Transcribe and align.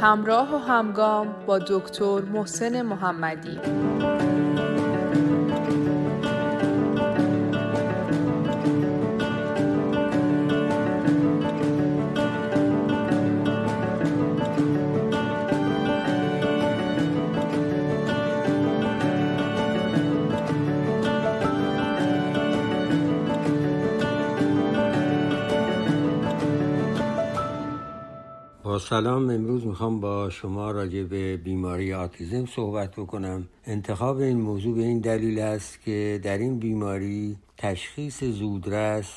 همراه 0.00 0.54
و 0.54 0.58
همگام 0.58 1.34
با 1.46 1.58
دکتر 1.58 2.20
محسن 2.20 2.82
محمدی. 2.82 3.60
سلام. 28.90 29.30
امروز 29.30 29.66
می‌خوام 29.66 30.00
با 30.00 30.30
شما 30.30 30.70
راجع 30.70 31.02
به 31.02 31.36
بیماری 31.36 31.92
آتیزم 31.94 32.46
صحبت 32.46 32.90
بکنم. 32.90 33.48
انتخاب 33.64 34.16
این 34.16 34.40
موضوع 34.40 34.76
به 34.76 34.82
این 34.82 34.98
دلیل 34.98 35.38
است 35.38 35.80
که 35.84 36.20
در 36.22 36.38
این 36.38 36.58
بیماری 36.58 37.36
تشخیص 37.56 38.24
زودرس 38.24 39.10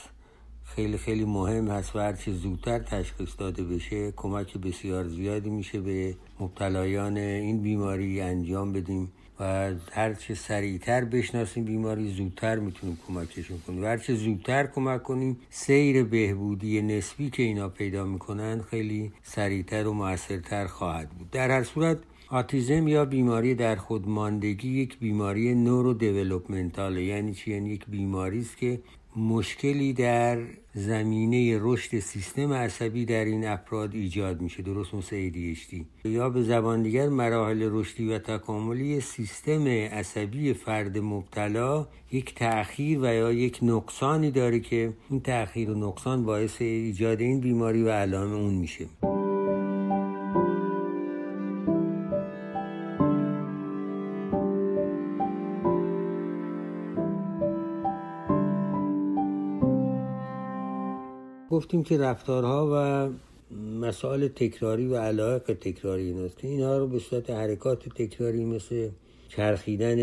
خیلی 0.64 0.98
خیلی 0.98 1.26
مهم 1.26 1.68
هست 1.68 1.96
و 1.96 2.00
هرچه 2.00 2.32
زودتر 2.32 2.80
تشخیص 2.80 3.30
داده 3.38 3.64
بشه 3.64 4.12
کمک 4.12 4.58
بسیار 4.58 5.08
زیادی 5.08 5.50
میشه 5.50 5.82
به 5.82 6.16
مبتلایان 6.40 7.18
این 7.18 7.62
بیماری 7.62 8.22
انجام 8.22 8.74
بدیم. 8.74 9.12
و 9.40 9.72
هرچه 9.92 10.36
سریعتر 10.36 11.06
بشناسیم 11.06 11.64
بیماری 11.64 12.14
زودتر 12.14 12.60
می‌تونیم 12.60 13.00
کمکشون 13.08 13.58
کنیم. 13.68 13.84
و 13.84 13.86
هرچه 13.86 14.16
زودتر 14.16 14.68
کمک 14.68 15.04
کنیم 15.04 15.38
سیر 15.50 16.04
بهبودی 16.04 16.82
نسبی 16.82 17.30
که 17.30 17.44
اینا 17.44 17.70
پیدا 17.70 18.06
می‌کنن 18.06 18.62
خیلی 18.62 19.12
سریعتر 19.24 19.88
و 19.88 19.94
موثرتر 19.94 20.68
خواهد 20.68 21.10
بود. 21.10 21.32
در 21.32 21.52
هر 21.52 21.64
صورت 21.64 21.98
آتیزم 22.30 22.88
یا 22.88 23.06
بیماری 23.06 23.56
در 23.56 23.76
خودماندگی 23.76 24.82
یک 24.82 25.00
بیماری 25.00 25.56
نورو 25.56 25.94
دیولوپمنتاله 25.94 27.04
یعنی 27.04 27.34
چی؟ 27.34 27.52
یعنی 27.52 27.70
یک 27.70 27.86
بیماری 27.88 28.40
است 28.40 28.58
که 28.58 28.80
مشکلی 29.16 29.94
در 29.94 30.38
زمینه 30.74 31.60
رشد 31.62 32.00
سیستم 32.00 32.54
عصبی 32.54 33.06
در 33.06 33.26
این 33.26 33.48
افراد 33.48 33.94
ایجاد 33.94 34.42
میشه 34.42 34.64
درست 34.64 34.94
مثل 34.94 35.30
ADHD 35.30 35.76
یا 36.06 36.30
به 36.30 36.44
زبان 36.44 36.84
دیگر 36.84 37.10
مراحل 37.10 37.70
رشدی 37.72 38.10
و 38.10 38.20
تکاملی 38.20 39.02
سیستم 39.02 39.68
عصبی 39.68 40.54
فرد 40.54 40.98
مبتلا 40.98 41.88
یک 42.12 42.36
تأخیر 42.36 43.00
و 43.00 43.06
یا 43.06 43.32
یک 43.32 43.60
نقصانی 43.62 44.32
داره 44.32 44.60
که 44.60 44.94
این 45.10 45.22
تأخیر 45.22 45.72
و 45.72 45.76
نقصان 45.76 46.26
باعث 46.26 46.62
ایجاد 46.62 47.22
این 47.22 47.40
بیماری 47.40 47.84
و 47.84 47.90
علائم 47.90 48.34
اون 48.34 48.54
میشه. 48.54 48.86
گفتیم 61.74 61.84
که 61.84 61.98
رفتارها 61.98 62.70
و 62.74 63.10
مسائل 63.80 64.28
تکراری 64.28 64.88
و 64.88 64.98
علاقه 64.98 65.54
تکراری 65.54 66.04
ایناست 66.04 66.38
که 66.38 66.48
اینها 66.48 66.78
رو 66.78 66.88
به 66.88 67.00
صورت 67.00 67.30
حرکات 67.30 67.90
تکراری 67.90 68.46
مثل 68.46 68.90
چرخیدن 69.30 69.98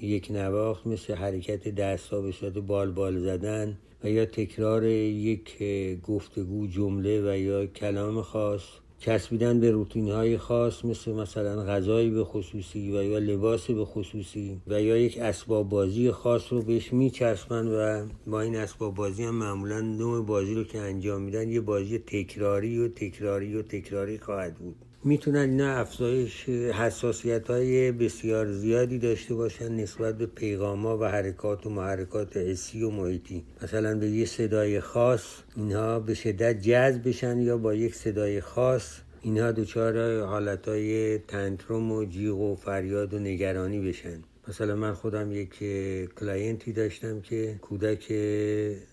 یک 0.00 0.30
نواخت 0.30 0.86
مثل 0.86 1.14
حرکت 1.14 1.68
دست 1.68 2.08
ها 2.08 2.20
به 2.20 2.32
صورت 2.32 2.52
بال 2.52 2.90
بال 2.90 3.18
زدن 3.18 3.78
و 4.04 4.10
یا 4.10 4.26
تکرار 4.26 4.84
یک 4.84 5.62
گفتگو 6.02 6.66
جمله 6.66 7.32
و 7.32 7.36
یا 7.36 7.66
کلام 7.66 8.22
خاص 8.22 8.62
چسبیدن 8.98 9.60
به 9.60 9.70
روتین 9.70 10.10
های 10.10 10.38
خاص 10.38 10.84
مثل 10.84 11.12
مثلا 11.12 11.64
غذایی 11.64 12.10
به 12.10 12.24
خصوصی 12.24 12.90
و 12.90 13.02
یا 13.02 13.18
لباس 13.18 13.70
به 13.70 13.84
خصوصی 13.84 14.60
و 14.66 14.82
یا 14.82 14.96
یک 14.96 15.18
اسباب 15.18 15.68
بازی 15.68 16.10
خاص 16.10 16.52
رو 16.52 16.62
بهش 16.62 16.92
میچسبن 16.92 17.66
و 17.66 18.08
با 18.26 18.40
این 18.40 18.56
اسباب 18.56 18.94
بازی 18.94 19.24
هم 19.24 19.34
معمولا 19.34 19.80
نوع 19.80 20.26
بازی 20.26 20.54
رو 20.54 20.64
که 20.64 20.78
انجام 20.78 21.22
میدن 21.22 21.48
یه 21.48 21.60
بازی 21.60 21.98
تکراری 21.98 22.78
و 22.78 22.88
تکراری 22.88 23.56
و 23.56 23.62
تکراری 23.62 24.18
خواهد 24.18 24.54
بود. 24.54 24.87
می‌تونن 25.04 25.50
اینا 25.50 25.76
افزایش 25.76 26.48
حساسیت 26.48 27.50
های 27.50 27.92
بسیار 27.92 28.52
زیادی 28.52 28.98
داشته 28.98 29.34
باشن 29.34 29.72
نسبت 29.72 30.18
به 30.18 30.26
پیغام 30.26 30.86
ها 30.86 30.98
و 30.98 31.04
حرکات 31.04 31.66
و 31.66 31.70
محرکات 31.70 32.36
حسی 32.36 32.82
و 32.82 32.90
محیطی. 32.90 33.44
مثلا 33.62 33.98
به 33.98 34.08
یه 34.08 34.24
صدای 34.24 34.80
خاص 34.80 35.22
اینها 35.56 36.00
به 36.00 36.14
شدت 36.14 36.60
جذب 36.60 37.08
بشن 37.08 37.38
یا 37.38 37.56
با 37.56 37.74
یک 37.74 37.94
صدای 37.94 38.40
خاص 38.40 38.98
اینها 39.22 39.52
دچار 39.52 40.24
حالت 40.24 40.68
های 40.68 41.18
tantrum 41.18 41.92
و 41.92 42.04
جیغ 42.04 42.38
و 42.38 42.56
فریاد 42.56 43.14
و 43.14 43.18
نگرانی 43.18 43.80
بشن. 43.80 44.18
مثلا 44.48 44.76
من 44.76 44.94
خودم 44.94 45.32
یک 45.32 45.58
client 46.14 46.64
ی 46.64 46.72
داشتم 46.72 47.20
که 47.20 47.58
کودک 47.60 48.12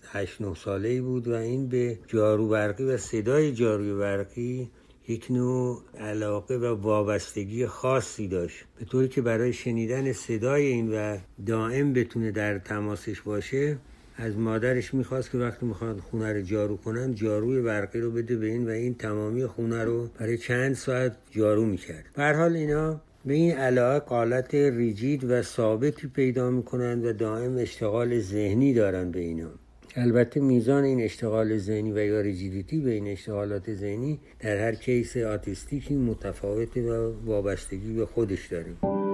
8 0.02 0.40
9 0.40 0.54
ساله 0.54 0.88
ای 0.88 1.00
بود 1.00 1.28
و 1.28 1.34
این 1.34 1.68
به 1.68 1.98
جارو 2.06 2.48
برقی 2.48 2.84
و 2.84 2.96
صدای 2.96 3.52
جارو 3.52 3.98
برقی 3.98 4.70
یک 5.08 5.26
نوع 5.30 5.82
علاقه 5.98 6.56
و 6.56 6.74
وابستگی 6.74 7.66
خاصی 7.66 8.28
داشت. 8.28 8.64
به 8.78 8.84
طوری 8.84 9.08
که 9.08 9.22
برای 9.22 9.52
شنیدن 9.52 10.12
صدای 10.12 10.66
این 10.66 10.92
و 10.92 11.18
دائم 11.46 11.92
بتونه 11.92 12.30
در 12.30 12.58
تماسش 12.58 13.20
باشه 13.20 13.76
از 14.16 14.36
مادرش 14.36 14.94
می‌خواست 14.94 15.30
که 15.30 15.38
وقتی 15.38 15.66
می‌خواد 15.66 15.98
خونه 15.98 16.32
رو 16.32 16.42
جارو 16.42 16.76
کنن 16.76 17.14
جاروی 17.14 17.62
برقی 17.62 18.00
رو 18.00 18.10
بده 18.10 18.36
به 18.36 18.46
این 18.46 18.66
و 18.66 18.70
این 18.70 18.94
تمامی 18.94 19.46
خونه 19.46 19.84
رو 19.84 20.08
برای 20.18 20.38
چند 20.38 20.74
ساعت 20.74 21.16
جارو 21.30 21.64
می‌کرد. 21.64 22.04
حال 22.16 22.56
اینا 22.56 23.00
به 23.24 23.34
این 23.34 23.52
علاقه 23.52 23.98
حالت 23.98 24.54
rigid 24.54 25.24
و 25.24 25.42
ثابتی 25.42 26.06
پیدا 26.08 26.50
می‌کنند 26.50 27.04
و 27.04 27.12
دائم 27.12 27.56
اشتغال 27.56 28.20
ذهنی 28.20 28.74
دارن 28.74 29.10
به 29.10 29.20
اینا. 29.20 29.50
البته 29.98 30.40
میزان 30.40 30.84
این 30.84 31.00
اشتغال 31.00 31.58
ذهنی 31.58 31.92
و 31.92 31.98
یا 31.98 32.20
rigidity 32.20 32.78
به 32.78 32.90
این 32.90 33.08
اشتغالات 33.08 33.74
ذهنی 33.74 34.18
در 34.40 34.56
هر 34.56 34.74
case 34.74 35.16
autistic 35.16 35.85
ی 35.85 35.94
متفاوته 35.94 36.82
و 36.82 37.12
وابستگی 37.26 37.92
به 37.92 38.06
خودش 38.06 38.46
داره 38.46 39.05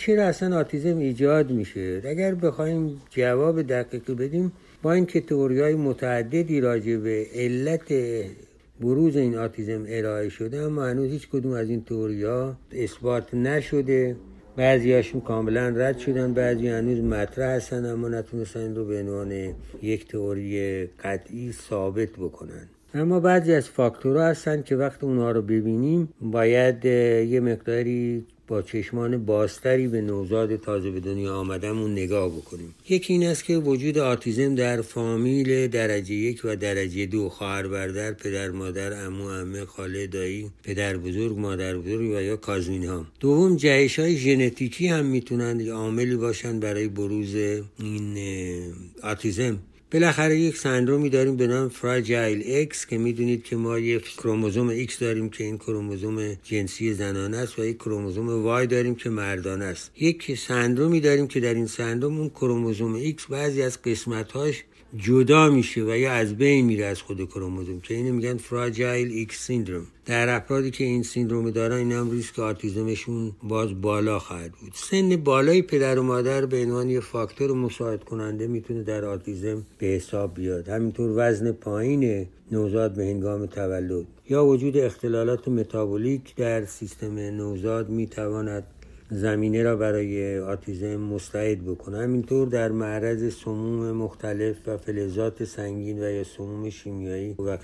چرا 0.00 0.24
اصلا 0.24 0.58
آتیزم 0.58 0.98
ایجاد 0.98 1.50
میشه؟ 1.50 2.02
اگر 2.04 2.34
بخوایم 2.34 3.02
جواب 3.10 3.62
دقیقی 3.62 4.14
بدیم 4.14 4.52
با 4.82 5.00
تئوری 5.04 5.60
های 5.60 5.74
متعددی 5.74 6.60
راجع 6.60 6.96
به 6.96 7.26
علت 7.34 7.92
بروز 8.80 9.16
این 9.16 9.36
آتیزم 9.36 9.84
ارائه 9.88 10.28
شده 10.28 10.58
اما 10.58 10.86
هنوز 10.86 11.10
هیچ 11.10 11.28
کدوم 11.28 11.52
از 11.52 11.70
این 11.70 11.84
ها 12.24 12.56
اثبات 12.72 13.34
نشده. 13.34 14.16
بعضی 14.56 14.92
هاشون 14.92 15.20
کاملا 15.20 15.68
رد 15.68 15.98
شدن 15.98 16.34
بعضی 16.34 16.68
هنوز 16.68 16.98
مطرح 17.00 17.56
هستن 17.56 17.86
اما 17.86 18.08
نتونستن 18.08 18.60
این 18.60 18.76
رو 18.76 18.84
به 18.84 19.00
عنوان 19.00 19.54
یک 19.82 20.08
تئوری 20.08 20.86
قطعی 20.86 21.52
ثابت 21.52 22.10
بکنن. 22.10 22.68
اما 22.94 23.20
بعضی 23.20 23.52
از 23.52 23.68
فاکتورها 23.68 24.24
هستن 24.26 24.62
که 24.62 24.76
وقتی 24.76 25.06
اونها 25.06 25.30
رو 25.30 25.42
ببینیم 25.42 26.08
باید 26.20 26.84
یه 26.84 27.40
مقداری 27.40 28.26
با 28.50 28.62
چشمان 28.62 29.24
بازتری 29.24 29.88
به 29.88 30.00
نوزاد 30.00 30.56
تازه 30.56 30.90
به 30.90 31.00
دنیا 31.00 31.34
آمدمون 31.34 31.92
نگاه 31.92 32.30
بکنیم. 32.30 32.74
یکی 32.88 33.12
این 33.12 33.26
است 33.26 33.44
که 33.44 33.56
وجود 33.56 33.98
آتیزم 33.98 34.54
در 34.54 34.82
فامیل 34.82 35.66
درجه 35.66 36.14
یک 36.14 36.40
و 36.44 36.56
درجه 36.56 37.06
دو 37.06 37.28
خواهر 37.28 37.68
برادر 37.68 38.12
پدر 38.12 38.50
مادر 38.50 39.06
امو 39.06 39.24
امه 39.24 39.64
خاله 39.64 40.06
دایی 40.06 40.50
پدر 40.62 40.96
بزرگ 40.96 41.38
مادر 41.38 41.76
بزرگ 41.76 42.10
و 42.10 42.20
یا 42.20 42.36
cousin 42.36 42.84
ها 42.84 43.06
دوم 43.20 43.56
جهش 43.56 43.98
های 43.98 44.16
ژنتیکی 44.16 44.86
هم 44.86 45.06
می‌تونن 45.06 45.68
عاملی 45.68 46.16
باشن 46.16 46.60
برای 46.60 46.88
بروز 46.88 47.34
این 47.78 48.18
آتیزم. 49.02 49.58
بالاخره 49.92 50.38
یک 50.38 50.56
سندرومی 50.56 51.10
داریم 51.10 51.36
به 51.36 51.46
نام 51.46 51.68
fragile 51.68 52.42
X 52.46 52.86
که 52.86 52.98
می‌دونید 52.98 53.44
که 53.44 53.56
ما 53.56 53.78
یک 53.78 54.04
کروموزوم 54.04 54.68
ایکس 54.68 54.98
داریم 54.98 55.28
که 55.30 55.44
این 55.44 55.58
کروموزوم 55.58 56.34
جنسی 56.44 56.94
زنانه 56.94 57.36
است 57.36 57.58
و 57.58 57.64
یک 57.64 57.76
کروموزوم 57.76 58.42
وای 58.42 58.66
داریم 58.66 58.94
که 58.94 59.10
مردانه 59.10 59.64
است. 59.64 59.90
یک 59.96 60.38
سندرومی 60.38 61.00
داریم 61.00 61.26
که 61.26 61.40
در 61.40 61.54
این 61.54 61.66
سندروم 61.66 62.18
اون 62.18 62.28
کروموزوم 62.28 62.94
ایکس 62.94 63.26
بعضی 63.26 63.62
از 63.62 63.82
قسمتهاش 63.82 64.64
جدا 64.96 65.50
میشه 65.50 65.82
و 65.82 65.96
یا 65.96 66.12
از 66.12 66.36
بین 66.36 66.64
میره 66.64 66.84
از 66.84 67.02
خود 67.02 67.24
کروموزوم. 67.24 67.80
که 67.80 67.94
اینو 67.94 68.14
میگن 68.14 68.36
fragile 68.36 69.12
X 69.12 69.46
syndrome. 69.46 69.86
در 70.06 70.28
افرادی 70.28 70.70
که 70.70 70.84
این 70.84 71.02
syndrome 71.02 71.50
دارن 71.50 71.76
این 71.76 71.92
هم 71.92 72.10
ریسک 72.10 72.38
آتیزمشون 72.38 73.32
باز 73.42 73.80
بالا 73.80 74.18
خواهد 74.18 74.52
بود. 74.52 74.72
سن 74.74 75.16
بالای 75.16 75.62
پدر 75.62 75.98
و 75.98 76.02
مادر 76.02 76.46
به 76.46 76.62
عنوان 76.62 76.90
یه 76.90 77.00
فاکتور 77.00 77.52
مساعد 77.52 78.04
کننده 78.04 78.46
می‌تونه 78.46 78.82
در 78.82 79.04
آتیزم 79.04 79.66
به 79.78 79.86
حساب 79.86 80.34
بیاد. 80.34 80.68
همینطور 80.68 81.12
وزن 81.16 81.52
پایین 81.52 82.26
نوزاد 82.52 82.94
به 82.94 83.04
هنگام 83.04 83.46
تولد. 83.46 84.06
یا 84.28 84.44
وجود 84.46 84.76
اختلالات 84.76 85.48
متابولیک 85.48 86.34
در 86.34 86.64
سیستم 86.64 87.18
نوزاد 87.18 87.88
می‌تواند 87.88 88.64
زمینه 89.10 89.62
را 89.62 89.76
برای 89.76 90.38
آتیزم 90.38 90.96
مستعد 90.96 91.64
بکنه 91.64 91.98
همینطور 91.98 92.48
در 92.48 92.68
معرض 92.68 93.34
سموم 93.34 93.92
مختلف 93.92 94.56
و 94.66 94.76
فلزات 94.76 95.44
سنگین 95.44 96.04
و 96.04 96.10
یا 96.10 96.24
سموم 96.24 96.70
شیمیایی 96.70 97.36
و 97.38 97.58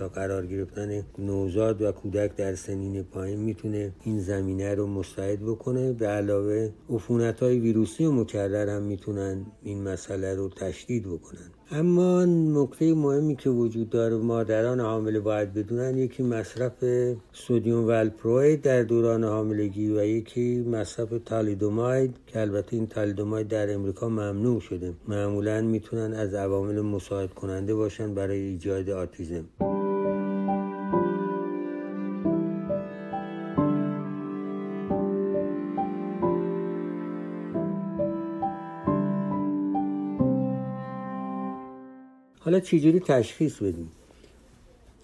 ها 0.00 0.08
قرار 0.08 0.46
گرفتن 0.46 1.02
نوزاد 1.18 1.82
و 1.82 1.92
کودک 1.92 2.36
در 2.36 2.54
سنین 2.54 3.02
پایین 3.02 3.38
می‌تونه 3.38 3.92
این 4.04 4.20
زمینه 4.20 4.74
رو 4.74 4.86
مستعد 4.86 5.40
بکنه. 5.40 5.92
به 5.92 6.06
علاوه 6.06 6.70
عفونت 6.90 7.40
های 7.40 7.58
ویروسی 7.58 8.04
و 8.04 8.12
مکرر 8.12 8.68
هم 8.68 8.82
می‌تونن 8.82 9.46
این 9.62 9.82
مسئله 9.82 10.34
رو 10.34 10.48
تشدید 10.48 11.06
بکنن. 11.06 11.50
اما 11.70 12.24
نکته 12.24 12.94
مهمی 12.94 13.36
که 13.36 13.50
وجود 13.50 13.90
داره 13.90 14.16
مادران 14.16 14.80
حامله 14.80 15.20
باید 15.20 15.54
بدونن 15.54 15.98
یکی 15.98 16.22
مصرف 16.22 16.72
سودیوم 17.32 17.86
والپروید 17.86 18.62
در 18.62 18.82
دوران 18.82 19.24
حاملگی 19.24 19.88
و 19.88 20.04
یکی 20.04 20.64
مصرف 20.72 21.08
تالیدوماید 21.24 22.16
که 22.26 22.40
البته 22.40 22.76
این 22.76 22.86
تالیدوماید 22.86 23.48
در 23.48 23.74
امریکا 23.74 24.08
ممنوع 24.08 24.60
شده. 24.60 24.94
معمولا 25.08 25.60
می‌تونن 25.60 26.12
از 26.14 26.34
عوامل 26.34 26.80
مساعد 26.80 27.34
کننده 27.34 27.74
باشن 27.74 28.14
برای 28.14 28.38
ایجاد 28.38 28.90
آتیزم. 28.90 29.44
حالا 42.40 42.60
چجوری 42.60 43.00
تشخیص 43.00 43.62
بدیم؟ 43.62 43.90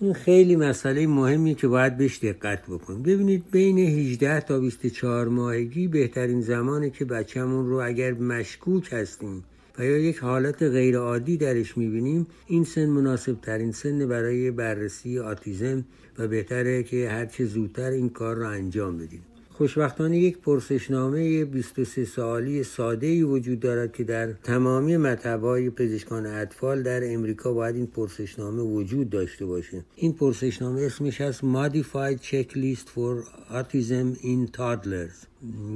این 0.01 0.15
خیلی 0.15 0.57
مسئله 0.57 1.07
مهمی 1.07 1.55
که 1.55 1.69
باید 1.69 1.97
بهش 1.97 2.19
دقت 2.19 2.67
بکنیم. 2.67 3.03
ببینید 3.03 3.51
بین 3.51 3.79
18 3.79 4.41
تا 4.41 4.59
24 4.59 5.29
ماهگی 5.29 5.89
بهترین 5.89 6.41
زمانه 6.41 6.91
که 6.91 7.05
بچهمون 7.05 7.67
رو 7.69 7.77
اگر 7.77 8.13
مشکوک 8.13 8.93
هستیم 8.93 9.45
و 9.79 9.85
یا 9.85 9.99
یک 9.99 10.19
حالت 10.19 10.63
غیرعادی 10.63 11.37
درش 11.37 11.79
می‌بینیم 11.79 12.27
این 12.47 12.65
سن 12.65 12.87
مناسب 12.87 13.41
ترین 13.41 13.73
سن 13.73 14.09
برای 14.09 14.51
بررسی 14.51 15.19
آتیزم 15.19 15.85
و 16.19 16.29
بهتره 16.29 16.83
که 16.83 17.11
هرچه 17.11 17.45
زودتر 17.45 17.91
این 17.91 18.09
کار 18.09 18.37
رو 18.37 18.49
انجام 18.49 18.99
بدیم. 18.99 19.23
خوشبختانه 19.59 20.19
یک 20.19 20.39
پرسشنامه 20.39 21.45
23 21.45 22.05
سالی 22.05 22.65
ساده 22.65 23.07
ای 23.07 23.23
وجود 23.23 23.61
دارد 23.61 23.93
که 23.93 24.05
در 24.05 24.33
تمامی 24.33 24.97
مطبهای 24.97 25.71
پزشکان 25.71 26.27
اطفال 26.27 26.83
در 26.83 27.13
امریکا 27.13 27.53
باید 27.53 27.77
این 27.77 27.87
پرسشنامه 27.87 28.63
وجود 28.63 29.11
داشته 29.11 29.47
باشه. 29.47 29.85
این 29.97 30.13
پرسشنامه 30.13 30.83
اسمش 30.83 31.21
هست 31.21 31.41
Modified 31.41 32.23
Checklist 32.23 32.89
for 32.89 33.25
Autism 33.51 34.25
in 34.25 34.57
Toddlers. 34.59 35.27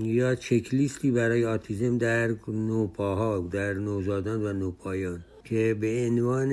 یا 0.03 0.35
چکلیستی 0.35 1.11
برای 1.11 1.45
آتیزم 1.45 1.99
در 1.99 2.35
نوپاها 2.49 3.49
در 3.53 3.75
نوزادان 3.75 4.43
و 4.43 4.53
نوپایان 4.53 5.25
که 5.45 5.77
به 5.81 6.07
عنوان 6.07 6.53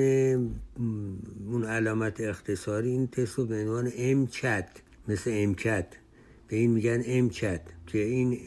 اون 1.48 1.66
علامت 1.66 2.22
اختصاری 2.22 2.90
این 2.90 3.08
تست 3.08 3.38
رو 3.38 3.46
به 3.46 3.56
عنوان 3.56 3.92
امچت 3.98 4.70
مثل 5.08 5.32
امچت 5.34 5.86
به 6.50 6.56
این 6.56 6.72
میگن 6.72 7.04
امچت 7.06 7.62
که 7.88 7.98
این 7.98 8.40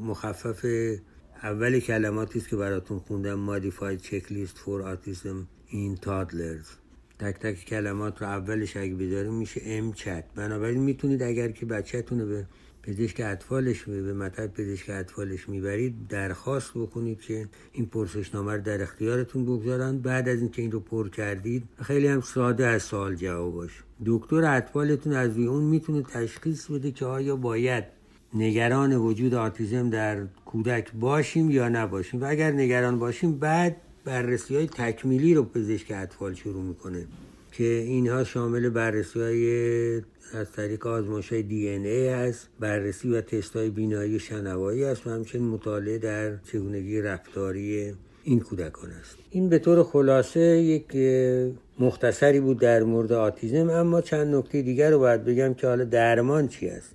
مخفف 0.00 0.66
اول 1.42 1.80
کلماتی 1.80 2.38
است 2.38 2.48
که 2.48 2.56
براتون 2.56 2.98
خوندم 2.98 3.58
Modified 3.58 4.02
Checklist 4.02 4.56
for 4.58 4.82
Autism 4.82 5.36
in 5.70 6.04
Toddlers. 6.06 6.68
تک 7.18 7.38
تک 7.38 7.64
کلمات 7.64 8.22
رو 8.22 8.28
اولش 8.28 8.76
اگه 8.76 8.94
بذاریم 8.94 9.34
میشه 9.34 9.60
امچت 9.64 10.24
بنابراین 10.34 10.80
می‌تونید 10.80 11.22
اگر 11.22 11.48
که 11.48 11.66
بچهتون 11.66 12.28
به 12.28 12.46
پزشک 12.86 13.20
اطفالش 13.24 13.82
به 13.82 14.12
مطب 14.14 14.46
پزشک 14.46 14.90
اطفالش 14.90 15.48
می‌برید 15.48 16.08
درخواست 16.08 16.70
بکنید 16.74 17.20
که 17.20 17.48
این 17.72 17.86
پرسشنامه 17.86 18.52
رو 18.52 18.62
در 18.62 18.82
اختیارتون 18.82 19.44
بگذارن. 19.44 19.98
بعد 19.98 20.28
از 20.28 20.40
اینکه 20.40 20.62
این 20.62 20.72
رو 20.72 20.80
پر 20.80 21.08
کردید 21.08 21.62
خیلی 21.82 22.06
هم 22.06 22.20
ساده 22.20 22.66
از 22.66 22.82
سوال 22.82 23.14
جواب 23.14 23.54
باشه. 23.54 23.80
دکتر 24.06 24.44
اطفالتون 24.44 25.12
از 25.12 25.36
روی 25.36 25.46
اون 25.46 25.62
می‌تونه 25.64 26.02
تشخیص 26.02 26.70
بده 26.70 26.90
که 26.90 27.04
آیا 27.04 27.36
باید 27.36 27.84
نگران 28.34 28.96
وجود 28.96 29.34
آتیزم 29.34 29.90
در 29.90 30.26
کودک 30.44 30.92
باشیم 30.92 31.50
یا 31.50 31.68
نباشیم. 31.68 32.22
و 32.22 32.24
اگر 32.24 32.50
نگران 32.52 32.98
باشیم 32.98 33.38
بعد 33.38 33.76
بررسی 34.04 34.56
های 34.56 34.66
تکمیلی 34.66 35.34
رو 35.34 35.42
پزشک 35.42 35.92
اطفال 35.94 36.34
شروع 36.34 36.62
می‌کنه. 36.62 37.06
که 37.56 37.64
اینها 37.64 38.24
شامل 38.24 38.68
بررسی 38.68 39.20
های 39.20 39.96
از 40.32 40.52
طریق 40.56 40.86
آزمایش 40.86 41.32
های 41.32 41.42
دی 41.42 41.68
این 41.68 41.86
ای 41.86 42.08
هست 42.08 42.48
بررسی 42.60 43.10
و 43.10 43.20
تست 43.20 43.56
های 43.56 43.70
بینایی 43.70 44.18
شنوایی 44.18 44.84
است 44.84 45.06
و 45.06 45.10
همچنین 45.10 45.44
مطالعه 45.44 45.98
در 45.98 46.36
چگونگی 46.36 47.00
رفتاری 47.00 47.94
این 48.24 48.40
کودکان 48.40 48.90
است. 48.90 49.16
این 49.30 49.48
به 49.48 49.58
طور 49.58 49.82
خلاصه 49.82 50.40
یک 50.40 50.96
مختصری 51.78 52.40
بود 52.40 52.60
در 52.60 52.82
مورد 52.82 53.12
آتیزم 53.12 53.70
اما 53.70 54.00
چند 54.00 54.34
نکته 54.34 54.62
دیگر 54.62 54.90
رو 54.90 54.98
باید 54.98 55.24
بگم 55.24 55.54
که 55.54 55.66
حالا 55.66 55.84
درمان 55.84 56.48
چی 56.48 56.68
است. 56.68 56.94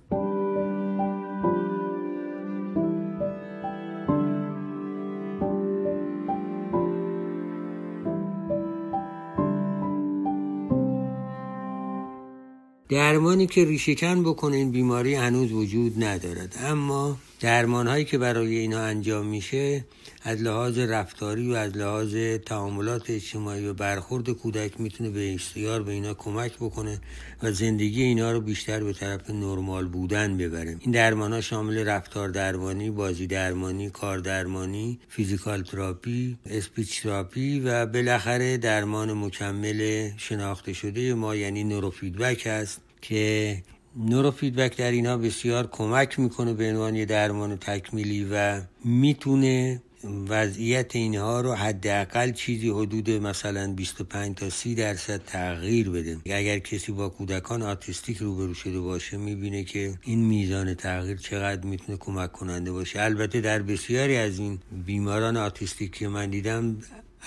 درمانی 12.92 13.46
که 13.46 13.64
ریشهکن 13.64 14.22
بکنه 14.22 14.56
این 14.56 14.70
بیماری 14.70 15.14
هنوز 15.14 15.52
وجود 15.52 16.04
ندارد. 16.04 16.58
اما 16.64 17.16
درمان 17.42 17.86
هایی 17.86 18.04
که 18.04 18.18
برای 18.18 18.56
اینا 18.56 18.80
انجام 18.80 19.26
میشه 19.26 19.84
از 20.22 20.42
لحاظ 20.42 20.78
رفتاری 20.78 21.52
و 21.52 21.54
از 21.54 21.76
لحاظ 21.76 22.16
تعاملات 22.46 23.10
اجتماعی 23.10 23.66
و 23.66 23.74
برخورد 23.74 24.30
کودک 24.30 24.80
می‌تونه 24.80 25.10
بسیار 25.10 25.82
به 25.82 25.92
اینا 25.92 26.14
کمک 26.14 26.56
بکنه 26.56 27.00
و 27.42 27.52
زندگی 27.52 28.02
اینا 28.02 28.32
رو 28.32 28.40
بیشتر 28.40 28.84
به 28.84 28.92
طرف 28.92 29.30
نرمال 29.30 29.88
بودن 29.88 30.36
ببره. 30.36 30.76
این 30.80 30.90
درمان 30.90 31.32
ها 31.32 31.40
شامل 31.40 31.88
رفتار 31.88 32.28
درمانی 32.28 32.90
بازی 32.90 33.26
درمانی 33.26 33.90
کار 33.90 34.18
درمانی 34.18 34.98
physical 35.08 35.62
therapy 35.62 36.36
speech 36.46 37.02
therapy 37.02 37.60
و 37.60 37.86
بالاخره 37.86 38.56
درمان 38.56 39.12
مکمل 39.12 40.10
شناخته 40.16 40.72
شده 40.72 41.14
ما 41.14 41.36
یعنی 41.36 41.64
نوروفیدبک 41.64 42.46
هست 42.46 42.80
که 43.00 43.62
نورو 43.96 44.30
فیدبک 44.30 44.76
در 44.76 44.90
اینها 44.90 45.16
بسیار 45.16 45.66
کمک 45.66 46.18
می‌کنه 46.18 46.54
به 46.54 46.70
عنوان 46.70 47.04
درمان 47.04 47.56
تکمیلی 47.56 48.28
و 48.32 48.60
می‌تونه 48.84 49.82
وضعیت 50.28 50.96
اینها 50.96 51.40
رو 51.40 51.54
حداقل 51.54 52.32
چیزی 52.32 52.68
حدود 52.68 53.10
مثلا 53.10 53.72
25 53.72 54.36
تا 54.36 54.50
30 54.50 54.74
درصد 54.74 55.20
تغییر 55.26 55.90
بده. 55.90 56.18
اگر 56.26 56.58
کسی 56.58 56.92
با 56.92 57.08
کودکان 57.08 57.62
autistic 57.62 58.16
روبرو 58.16 58.54
شده 58.54 58.80
باشه 58.80 59.16
می‌بینه 59.16 59.64
که 59.64 59.94
این 60.02 60.24
میزان 60.24 60.74
تغییر 60.74 61.16
چقدر 61.16 61.66
می‌تونه 61.66 61.98
کمک 61.98 62.32
کننده 62.32 62.72
باشه. 62.72 63.02
البته 63.02 63.40
در 63.40 63.62
بسیاری 63.62 64.16
از 64.16 64.38
این 64.38 64.58
بیماران 64.86 65.36
autistic 65.36 65.92
که 65.92 66.08
من 66.08 66.30
دیدم 66.30 66.76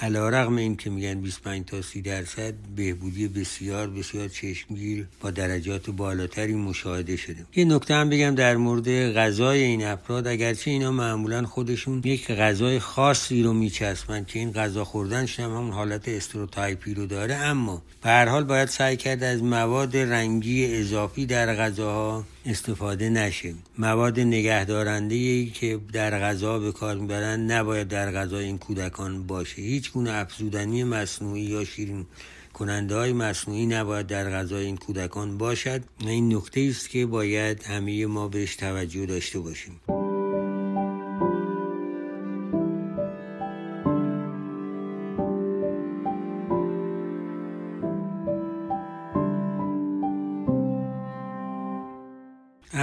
علی‌رغم 0.01 0.55
این 0.55 0.75
که 0.75 0.89
میگن 0.89 1.21
25 1.21 1.65
تا 1.65 1.81
30 1.81 2.01
درصد 2.01 2.53
بهبودی 2.75 3.27
بسیار 3.27 3.89
بسیار 3.89 4.27
چشمگیر 4.27 5.07
با 5.21 5.31
درجات 5.31 5.89
بالاتری 5.89 6.53
مشاهده 6.53 7.15
شده 7.15 7.45
یه 7.55 7.65
نکته 7.65 7.93
هم 7.93 8.09
بگم 8.09 8.35
در 8.35 8.57
مورد 8.57 9.13
غذای 9.13 9.63
این 9.63 9.85
افراد. 9.85 10.27
اگرچه 10.27 10.71
اینا 10.71 10.91
معمولا 10.91 11.45
خودشون 11.45 12.01
یک 12.05 12.31
غذای 12.31 12.79
خاصی 12.79 13.43
رو 13.43 13.53
میچسبن 13.53 14.23
که 14.23 14.39
این 14.39 14.51
غذا 14.51 14.83
خوردنش 14.83 15.39
هم 15.39 15.49
همون 15.49 15.71
حالت 15.71 16.07
stereotypy 16.07 16.93
رو 16.93 17.05
داره 17.05 17.35
اما 17.35 17.81
به 18.01 18.09
هر 18.09 18.25
حال 18.29 18.43
باید 18.43 18.67
سعی 18.67 18.97
کرد 18.97 19.23
از 19.23 19.43
مواد 19.43 19.97
رنگی 19.97 20.75
اضافی 20.75 21.25
در 21.25 21.55
غذاها 21.55 22.23
استفاده 22.45 23.09
نشه. 23.09 23.53
مواد 23.77 24.19
نگهدارنده 24.19 25.15
ای 25.15 25.45
که 25.45 25.79
در 25.93 26.19
غذا 26.19 26.59
به 26.59 26.71
کار 26.71 26.95
می‌برن 26.95 27.51
نباید 27.51 27.87
در 27.87 28.11
غذا 28.11 28.37
این 28.37 28.57
کودکان 28.57 29.27
باشه. 29.27 29.61
هیچ 29.61 29.91
گونه 29.91 30.11
افزودنی 30.11 30.83
مصنوعی 30.83 31.41
یا 31.41 31.63
شیرین 31.63 32.05
کننده 32.53 32.95
های 32.95 33.13
مصنوعی 33.13 33.65
نباید 33.65 34.07
در 34.07 34.29
غذای 34.29 34.65
این 34.65 34.77
کودکان 34.77 35.37
باشد. 35.37 35.81
این 35.99 36.35
نکته 36.35 36.67
است 36.69 36.89
که 36.89 37.05
باید 37.05 37.63
همه 37.63 38.05
ما 38.05 38.27
بهش 38.27 38.55
توجه 38.55 39.05
داشته 39.05 39.39
باشیم. 39.39 40.04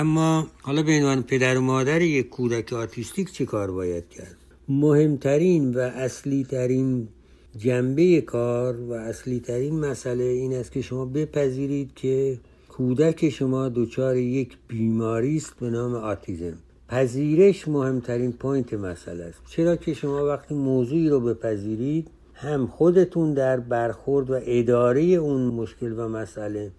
اما 0.02 0.46
حالا 0.62 0.82
به 0.82 0.92
عنوان 0.92 1.22
پدر 1.22 1.58
و 1.58 1.60
مادر 1.60 2.02
یک 2.02 2.28
کودک 2.28 2.72
autistic 2.72 3.32
چه 3.32 3.44
کار 3.44 3.70
باید 3.70 4.08
کرد؟ 4.08 4.36
مهمترین 4.68 5.74
و 5.74 5.78
اصلی 5.78 6.44
ترین 6.44 7.08
جنبه 7.56 8.20
کار 8.20 8.80
و 8.80 8.92
اصلی 8.92 9.40
ترین 9.40 9.80
مسئله 9.80 10.24
این 10.24 10.54
است 10.54 10.72
که 10.72 10.82
شما 10.82 11.04
بپذیرید 11.04 11.90
که 11.94 12.38
کودک 12.68 13.28
شما 13.28 13.68
دچار 13.68 14.16
یک 14.16 14.56
بیماری 14.68 15.36
است 15.36 15.54
به 15.60 15.70
نام 15.70 15.94
آتیزم. 15.94 16.56
پذیرش 16.88 17.68
مهمترین 17.68 18.32
point 18.32 18.74
مسئله 18.74 19.24
است. 19.24 19.40
چرا 19.48 19.76
که 19.76 19.94
شما 19.94 20.26
وقتی 20.26 20.54
موضوعی 20.54 21.08
رو 21.08 21.20
بپذیرید 21.20 22.08
هم 22.34 22.66
خودتون 22.66 23.34
در 23.34 23.60
برخورد 23.60 24.30
و 24.30 24.38
اداره 24.42 25.02
اون 25.02 25.42
مشکل 25.42 25.98
و 25.98 26.08
مسئله 26.08 26.70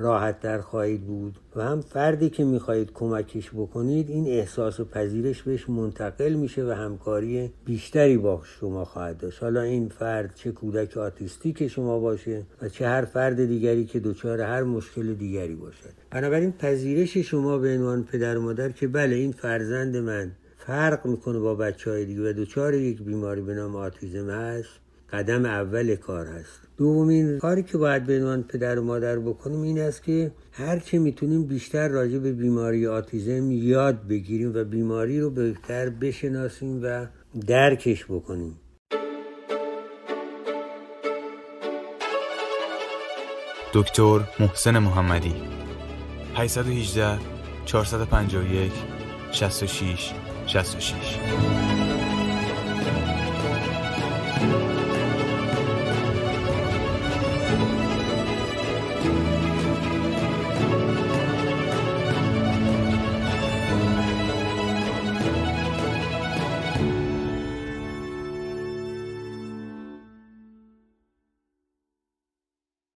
راحت 0.00 0.40
در 0.40 0.60
خواهید 0.60 1.06
بود 1.06 1.38
و 1.56 1.62
هم 1.62 1.80
فردی 1.80 2.30
که 2.30 2.44
می‌خواهید 2.44 2.92
کمکش 2.92 3.50
بکنید 3.50 4.10
این 4.10 4.26
احساس 4.26 4.80
و 4.80 4.84
پذیرش 4.84 5.42
بهش 5.42 5.68
منتقل 5.68 6.32
میشه 6.32 6.64
و 6.64 6.70
همکاری 6.70 7.52
بیشتری 7.64 8.18
با 8.18 8.42
شما 8.44 8.84
خواهد 8.84 9.18
داشت. 9.18 9.42
حالا 9.42 9.60
این 9.60 9.88
فرد 9.88 10.34
چه 10.34 10.52
کودک 10.52 10.96
آتیستی 10.96 11.68
شما 11.68 11.98
باشه 11.98 12.42
و 12.62 12.68
چه 12.68 12.86
هر 12.88 13.04
فرد 13.04 13.44
دیگری 13.44 13.84
که 13.84 14.00
دچار 14.00 14.40
هر 14.40 14.62
مشکل 14.62 15.14
دیگری 15.14 15.54
باشد. 15.54 15.92
بنابراین 16.10 16.52
پذیرش 16.52 17.16
شما 17.16 17.58
به 17.58 17.68
عنوان 17.68 18.04
پدر 18.04 18.38
و 18.38 18.42
مادر 18.42 18.68
که 18.68 18.88
بله 18.88 19.16
این 19.16 19.32
فرزند 19.32 19.96
من 19.96 20.30
فرق 20.58 21.06
می‌کنه 21.06 21.38
با 21.38 21.54
بچه 21.54 21.90
های 21.90 22.04
دیگه 22.04 22.30
و 22.30 22.32
دچار 22.32 22.74
یک 22.74 23.02
بیماری 23.02 23.40
به 23.40 23.54
نام 23.54 23.76
آتیزم 23.76 24.30
هست. 24.30 24.79
قدم 25.12 25.44
اول 25.44 25.96
کار 25.96 26.26
هست. 26.26 26.60
دومین 26.78 27.38
کاری 27.38 27.62
که 27.62 27.78
باید 27.78 28.06
به 28.06 28.16
عنوان 28.16 28.42
پدر 28.42 28.78
و 28.78 28.84
مادر 28.84 29.18
بکنیم 29.18 29.60
این 29.62 29.80
است 29.80 30.02
که 30.02 30.32
هر 30.52 30.78
چه 30.78 30.98
می‌تونیم 30.98 31.44
بیشتر 31.44 31.88
راجع 31.88 32.18
به 32.18 32.32
بیماری 32.32 32.86
آتیزم 32.86 33.50
یاد 33.50 34.08
بگیریم 34.08 34.52
و 34.54 34.64
بیماری 34.64 35.20
رو 35.20 35.30
بهتر 35.30 35.90
بشناسیم 35.90 36.80
و 36.82 37.06
درکش 37.46 38.04
بکنیم. 38.04 38.56
دکتر 43.74 44.20
محسن 44.40 44.78
محمدی 44.78 45.34
818 46.34 47.18
451 47.64 48.72
66 49.32 50.12
66 50.46 51.79